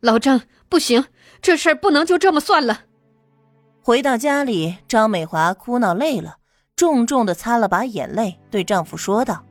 [0.00, 1.04] 老张，不行，
[1.42, 2.82] 这事不能就这么算了。
[3.82, 6.36] 回到家里，张美华哭闹累了，
[6.76, 9.44] 重重的擦了把眼泪，对丈夫说道：“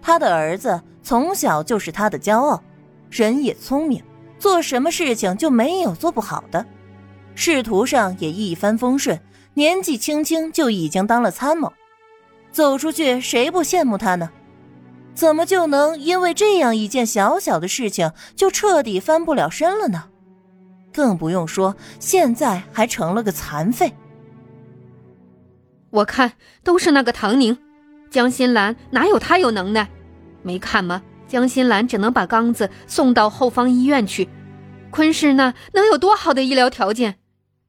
[0.00, 2.62] 她的儿子从小就是她的骄傲，
[3.10, 4.00] 人也聪明，
[4.38, 6.64] 做什么事情就没有做不好的，
[7.34, 9.18] 仕途上也一帆风顺，
[9.54, 11.72] 年纪轻轻就已经当了参谋，
[12.52, 14.30] 走出去谁不羡慕他呢？”
[15.18, 20.04] 怎么就能因为这样一件小小的事情就彻底翻不了身了呢？
[20.94, 23.92] 更不用说现在还成了个残废。
[25.90, 27.58] 我看都是那个唐宁，
[28.08, 29.88] 江心兰哪有他有能耐？
[30.44, 31.02] 没看吗？
[31.26, 34.28] 江心兰只能把刚子送到后方医院去，
[34.92, 37.16] 昆氏那能有多好的医疗条件？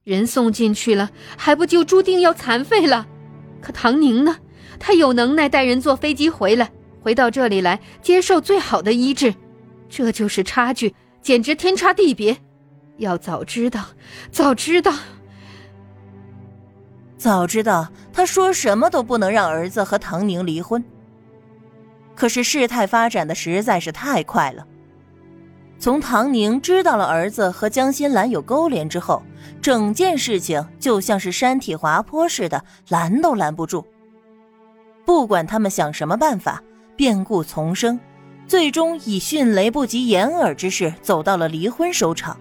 [0.04, 3.08] 人送进去了，还不就注定要残废了？
[3.60, 4.38] 可唐宁呢？
[4.78, 6.70] 他有能耐带人坐飞机回来。
[7.02, 9.34] 回到这里来接受最好的医治，
[9.88, 12.38] 这就是差距，简直天差地别。
[12.98, 13.86] 要早知道，
[14.30, 14.94] 早知道，
[17.18, 20.84] 早知道，他说什么都不能让儿子和唐宁离婚。
[22.16, 24.68] 可是事态发展的实在是太快了。
[25.78, 29.24] 从唐宁知道了儿子和江心兰有勾连之后，
[29.62, 33.88] 整件事情就像是山体滑坡似的，拦都拦不住。
[35.06, 36.62] 不管他们想什么办法。
[37.00, 37.98] 变故丛生，
[38.46, 42.38] 最终以迅雷不及掩耳之势走到了离婚收场。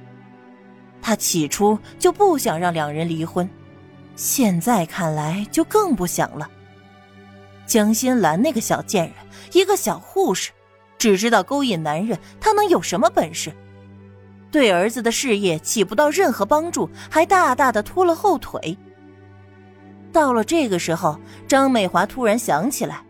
[1.00, 3.48] 他起初就不想让两人离婚，
[4.16, 6.50] 现在看来就更不想了。
[7.66, 9.14] 江心兰那个小贱人，
[9.52, 10.50] 一个小护士，
[10.98, 13.52] 只知道勾引男人，她能有什么本事？
[14.50, 18.76] 对儿子的事业起不到任何帮助，还大大的拖了后腿。
[20.12, 23.04] 到了这个时候，张美华突然想起来。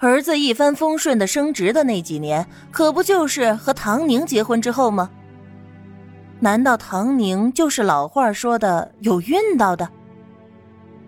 [0.00, 5.10] 儿子一帆风顺的升职的那几年，可不就是和唐宁结婚之后吗？
[6.38, 9.88] 难道唐宁就是老话说的有运道的？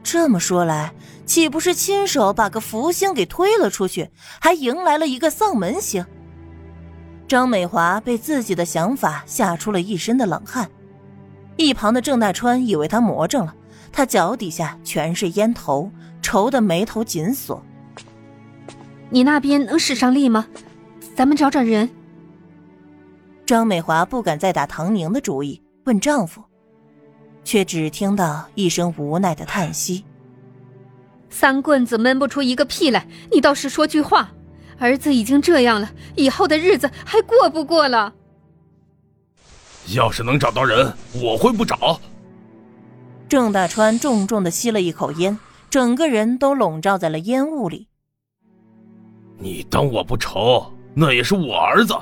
[0.02, 0.92] 这么说来，
[1.24, 6.04] 岂不是亲手把个福星给推了出去，还迎来了一个丧门星？
[7.28, 10.68] 张美华被自己的想法吓出了一身的冷汗，
[11.56, 13.54] 一旁的郑大川以为他魔怔了，
[13.92, 15.88] 他脚底下全是烟头，
[16.20, 17.64] 愁得眉头紧锁。
[19.10, 20.46] 你那边能使上力吗？
[21.16, 21.90] 咱们找找人。
[23.44, 26.42] 张美华不敢再打唐宁的主意，问丈夫，
[27.44, 30.04] 却只听到一声无奈的叹息
[31.28, 34.30] ：“三棍子闷不出一个屁来，你倒是说句话。
[34.78, 38.14] 儿子已经这样了，以后的日子还过不过了？
[39.94, 42.00] 要是能找到人，我会不找。”
[43.28, 45.38] 郑大川重重的吸了一口烟，
[45.68, 47.88] 整个人都笼罩在了烟雾里。
[49.42, 50.70] 你当我不愁？
[50.94, 51.96] 那也是我儿子。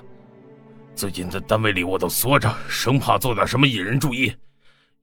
[0.96, 4.34] 最近在单位里我都缩着，生怕做点什么引人注意。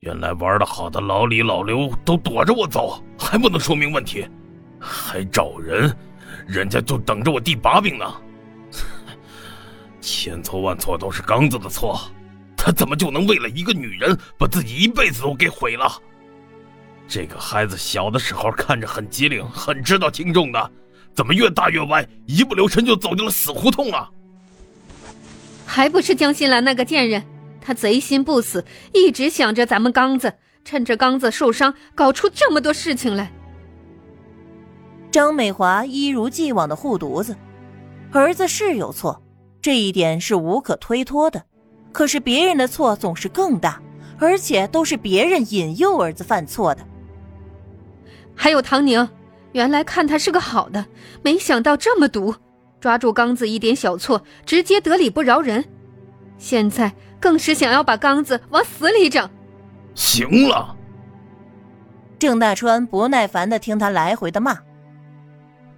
[0.01, 4.27] 原来玩的好的老李、老刘都躲着我走，还不能说明问题，
[4.77, 5.95] 还找人，
[6.45, 8.05] 人家就等着我递把柄呢。
[10.01, 11.97] 千错万错都是刚子的错，
[12.57, 15.89] 他怎么就能为了一个女人把自己一辈子都给毁了？
[17.07, 20.71] 这个孩子小的时候看着很机灵，很知道轻重的。
[21.15, 24.11] 怎么越大越歪，一不留神就走进了死胡同啊！
[25.65, 27.23] 还不是江心兰那个贱人，
[27.61, 30.33] 她贼心不死，一直想着咱们刚子，
[30.65, 33.31] 趁着刚子受伤，搞出这么多事情来。
[35.09, 37.37] 张美华一如既往的护犊子，
[38.11, 39.23] 儿子是有错，
[39.61, 41.41] 这一点是无可推脱的。
[41.93, 43.81] 可是别人的错总是更大，
[44.19, 46.85] 而且都是别人引诱儿子犯错的。
[48.35, 49.07] 还有唐宁。
[49.55, 50.85] 原来看他是个好的，
[51.23, 52.35] 没想到这么毒，
[52.81, 55.63] 抓住刚子一点小错，直接得理不饶人。
[56.37, 59.29] 现在更是想要把刚子往死里整。
[59.93, 60.75] 行了，
[62.19, 64.57] 郑大川不耐烦的听他来回的骂：“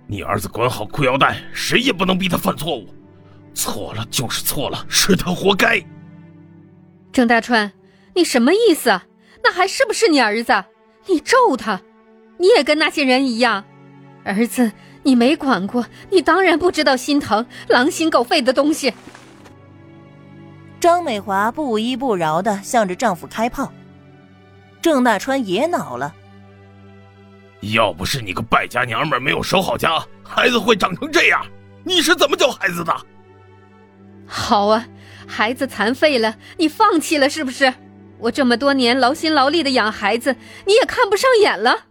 [0.10, 2.88] 你儿子管好裤腰带，谁也不能逼他犯错误，
[3.54, 5.80] 错了就是错了，是他活该。”
[7.14, 7.72] 郑大川，
[8.16, 9.06] 你什么意思啊？
[9.44, 10.66] 那还是不是你儿子？
[11.06, 11.80] 你咒他？
[12.38, 13.64] 你也跟那些人一样，
[14.24, 14.72] 儿子，
[15.04, 18.94] 你没管过，你当然不知道心疼，狼心狗肺的东西。
[20.80, 23.72] 张美华不依不饶的向着丈夫开炮，
[24.82, 26.14] 郑大川也恼了。
[27.74, 31.44] 要不是你个败家娘们没有守好家，孩子会长成这样？
[31.84, 32.96] 你是怎么教孩子的？
[34.28, 34.86] 好啊，
[35.26, 37.74] 孩子残废了，你放弃了是不是？
[38.20, 40.36] 我这么多年劳心劳力的养孩子，
[40.66, 41.86] 你也看不上眼了？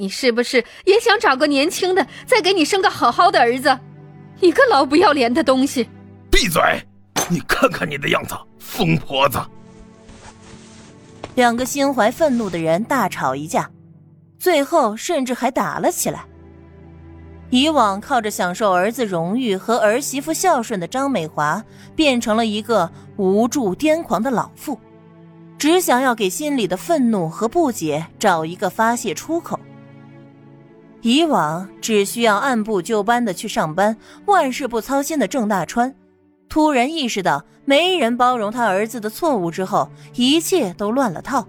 [0.00, 3.78] 你是不是也想找个年轻的，再给你生个好好的儿子？
[4.40, 5.86] 你个老不要脸的东西！
[6.30, 6.62] 闭嘴！
[7.28, 9.38] 你看看你的样子，疯婆子！
[11.34, 13.70] 两个心怀愤怒的人大吵一架，
[14.38, 16.24] 最后甚至还打了起来。
[17.50, 21.62] 以往靠着享受儿子荣誉和儿媳妇孝顺的张美华，
[21.94, 24.80] 变成了一个无助癫狂的老妇，
[25.58, 29.60] 只想要给心里的愤怒和不解找一个发泄出口。
[31.02, 35.94] 以往只需要按部就班的去上班，万事不操心的郑大川，
[36.48, 41.46] 突然意识到没人包容他儿子的错误之后，一切都乱了套。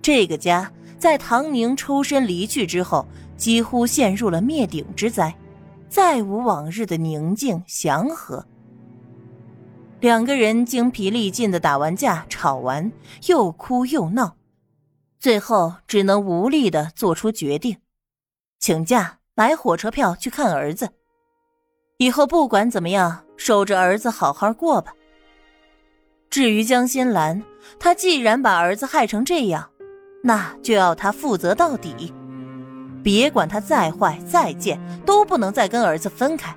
[0.00, 3.06] 这个家在唐宁抽身离去之后。
[3.34, 5.34] 几乎陷入了灭顶之灾，
[5.88, 8.46] 再无往日的宁静祥和。
[9.98, 12.92] 两个人精疲力尽的打完架、吵完，
[13.26, 14.36] 又哭又闹，
[15.18, 17.78] 最后只能无力的做出决定，
[18.62, 20.88] 请假买火车票去看儿子。
[21.98, 24.92] 以后不管怎么样，守着儿子好好过吧。
[26.30, 27.42] 至于江心兰，
[27.80, 29.68] 她既然把儿子害成这样，
[30.22, 32.14] 那就要她负责到底。
[33.02, 36.54] 别管他再坏再贱，都不能再跟儿子分开。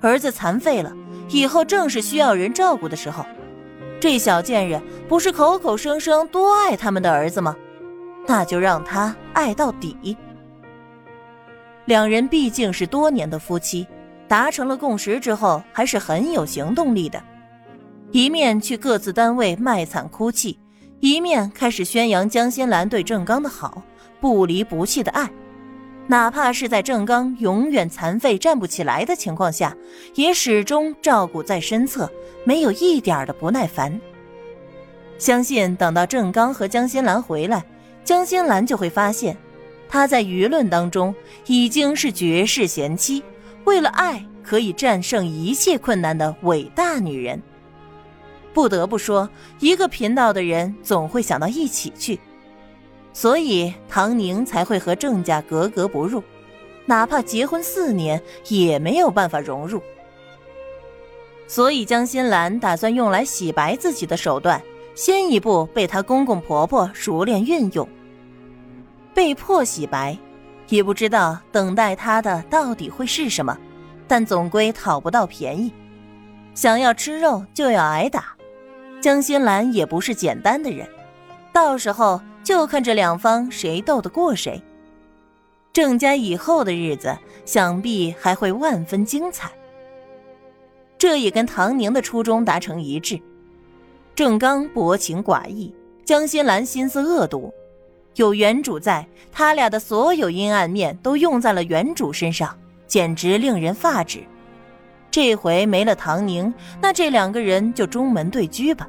[0.00, 0.92] 儿子残废了，
[1.30, 3.26] 以后正是需要人照顾的时候。
[4.00, 7.56] 这小贱人不是口口声声多爱他们的儿子吗？
[8.28, 10.16] 那就让他爱到底。
[11.88, 13.86] 两人毕竟是多年的夫妻，
[14.28, 17.18] 达成了共识之后，还是很有行动力的。
[18.12, 20.58] 一面去各自单位卖惨哭泣，
[21.00, 23.82] 一面开始宣扬江心兰对郑刚的好，
[24.20, 25.30] 不离不弃的爱。
[26.06, 29.74] 哪怕是在郑刚永远残废站不起来的情况下，
[30.14, 32.12] 也始终照顾在身侧，
[32.44, 33.98] 没有一点的不耐烦。
[35.16, 37.64] 相信等到郑刚和江心兰回来，
[38.04, 39.34] 江心兰就会发现，
[39.88, 41.14] 她在舆论当中
[41.46, 43.22] 已经是绝世贤妻，
[43.64, 47.42] 为了爱可以战胜一切困难的伟大女人。
[48.52, 49.28] 不得不说，
[49.60, 52.18] 一个频道的人总会想到一起去。
[53.12, 56.22] 所以唐宁才会和郑家格格不入，
[56.86, 59.82] 哪怕结婚四年也没有办法融入。
[61.46, 64.60] 所以江心兰打算用来洗白自己的手段，
[64.94, 67.88] 先一步被她公公婆婆熟练运用。
[69.18, 70.16] 被迫洗白，
[70.68, 73.58] 也不知道等待他的到底会是什么，
[74.06, 75.72] 但总归讨不到便宜。
[76.54, 78.36] 想要吃肉就要挨打，
[79.00, 80.88] 江心兰也不是简单的人，
[81.52, 82.20] 到时候。
[82.44, 84.62] 就看这两方谁斗得过谁。
[85.72, 87.14] 郑家以后的日子
[87.44, 89.50] 想必还会万分精彩。
[90.96, 93.20] 这也跟唐宁的初衷达成一致。
[94.14, 95.74] 郑刚薄情寡义，
[96.06, 97.52] 江心兰心思恶毒，
[98.18, 102.52] 有原主在，他俩的所有阴暗面都用在了原主身上，
[102.84, 104.24] 简直令人发指。
[105.08, 108.88] 这回没了唐宁，那这两个人就中门对狙吧。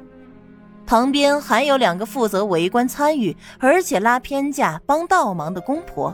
[0.84, 6.12] 旁边还有两个负责围观参与，而且拉偏架帮倒忙的公婆，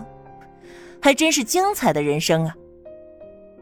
[1.00, 2.54] 还真是精彩的人生啊！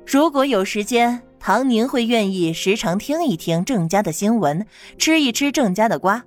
[0.05, 4.67] 如果有时间，唐宁会愿意时常听一听郑家的新闻，
[4.99, 6.25] 吃一吃郑家的瓜。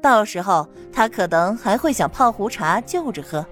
[0.00, 3.44] 到时候，他可能还会想泡壶茶就着喝。